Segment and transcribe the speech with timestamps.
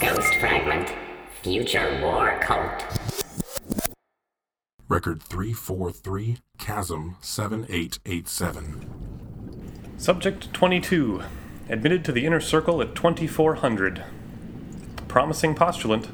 [0.00, 0.92] Ghost Fragment.
[1.42, 2.84] Future War Cult.
[4.88, 9.94] Record 343, Chasm 7887.
[9.96, 11.22] Subject 22.
[11.68, 14.02] Admitted to the inner circle at 2400.
[15.06, 16.08] Promising postulant.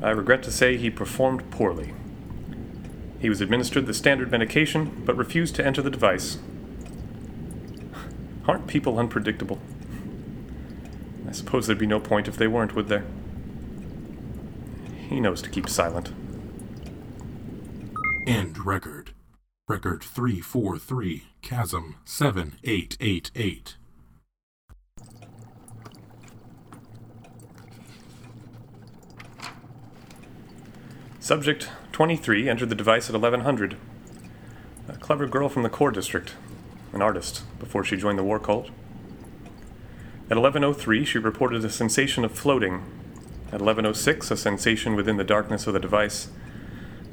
[0.00, 1.92] I regret to say he performed poorly.
[3.18, 6.38] He was administered the standard medication, but refused to enter the device.
[8.46, 9.58] Aren't people unpredictable?
[11.34, 13.04] I suppose there'd be no point if they weren't, would there?
[15.08, 16.12] He knows to keep silent.
[18.24, 19.10] End record.
[19.66, 23.76] Record 343, Chasm 7888.
[31.18, 33.76] Subject 23 entered the device at 1100.
[34.86, 36.34] A clever girl from the core district,
[36.92, 38.70] an artist, before she joined the war cult.
[40.30, 42.76] At 1103, she reported a sensation of floating.
[43.48, 46.28] At 1106, a sensation within the darkness of the device.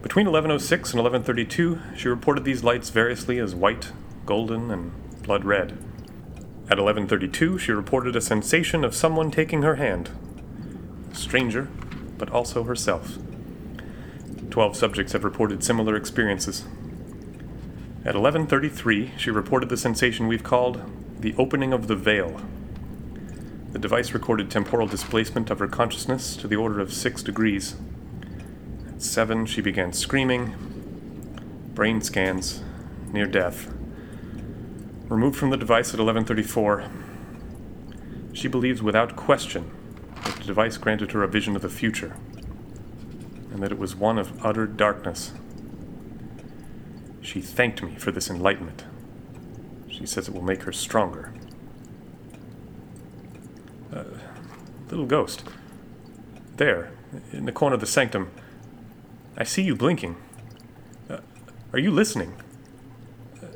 [0.01, 3.91] Between 1106 and 1132, she reported these lights variously as white,
[4.25, 5.71] golden, and blood red.
[6.69, 10.09] At 1132, she reported a sensation of someone taking her hand.
[11.11, 11.67] A stranger,
[12.17, 13.17] but also herself.
[14.49, 16.63] Twelve subjects have reported similar experiences.
[18.05, 20.81] At 11:33, she reported the sensation we've called
[21.19, 22.41] the opening of the veil.
[23.71, 27.75] The device recorded temporal displacement of her consciousness to the order of 6 degrees.
[28.87, 30.55] At 7, she began screaming.
[31.73, 32.63] Brain scans,
[33.13, 33.73] near death.
[35.07, 36.89] Removed from the device at 11:34.
[38.33, 39.71] She believes without question
[40.23, 42.15] that the device granted her a vision of the future
[43.51, 45.33] and that it was one of utter darkness.
[47.21, 48.85] She thanked me for this enlightenment.
[49.89, 51.33] She says it will make her stronger.
[53.93, 54.05] Uh,
[54.91, 55.43] little ghost.
[56.57, 56.91] There,
[57.31, 58.29] in the corner of the sanctum.
[59.37, 60.17] I see you blinking.
[61.09, 61.19] Uh,
[61.73, 62.33] are you listening?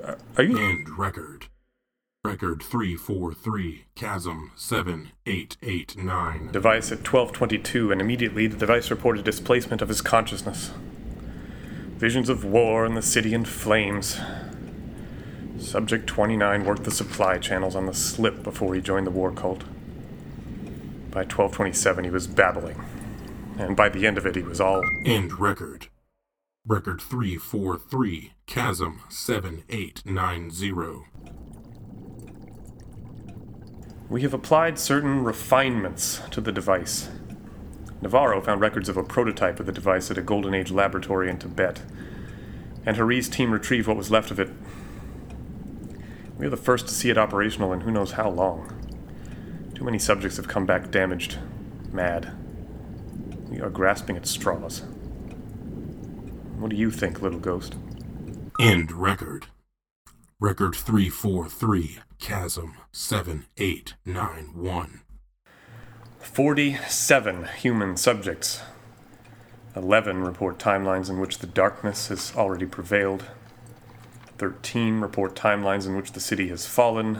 [0.03, 0.57] Uh, are you.
[0.57, 1.47] End record.
[2.23, 6.51] Record 343, Chasm 7889.
[6.51, 10.71] Device at 1222, and immediately the device reported displacement of his consciousness.
[11.97, 14.19] Visions of war and the city in flames.
[15.59, 19.63] Subject 29 worked the supply channels on the slip before he joined the war cult.
[21.15, 22.83] By 1227, he was babbling.
[23.57, 24.81] And by the end of it, he was all.
[25.05, 25.87] End record.
[26.67, 31.05] Record 343, Chasm 7890.
[34.09, 37.07] We have applied certain refinements to the device.
[38.01, 41.37] Navarro found records of a prototype of the device at a Golden Age laboratory in
[41.37, 41.81] Tibet,
[42.85, 44.49] and Hari's team retrieved what was left of it.
[46.37, 48.84] We are the first to see it operational in who knows how long.
[49.75, 51.37] Too many subjects have come back damaged,
[51.91, 52.31] mad.
[53.49, 54.83] We are grasping at straws.
[56.57, 57.75] What do you think, little ghost?
[58.57, 59.47] End record.
[60.39, 65.01] Record 343, Chasm 7891.
[66.19, 68.61] 47 human subjects.
[69.75, 73.25] 11 report timelines in which the darkness has already prevailed.
[74.37, 77.19] 13 report timelines in which the city has fallen.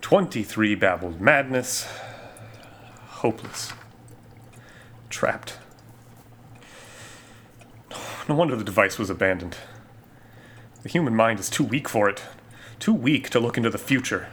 [0.00, 1.86] 23 babbled madness.
[3.08, 3.72] Hopeless.
[5.10, 5.58] Trapped.
[8.28, 9.56] No wonder the device was abandoned.
[10.82, 12.22] The human mind is too weak for it,
[12.78, 14.28] too weak to look into the future,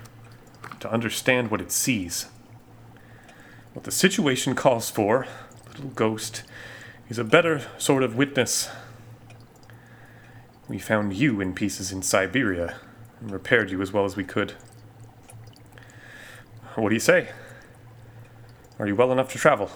[0.80, 2.28] to understand what it sees.
[3.74, 5.28] What the situation calls for,
[5.68, 6.44] little ghost,
[7.10, 8.70] is a better sort of witness.
[10.68, 12.76] We found you in pieces in Siberia
[13.20, 14.54] and repaired you as well as we could.
[16.76, 17.30] What do you say?
[18.80, 19.72] Are you well enough to travel?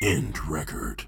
[0.00, 1.06] End record.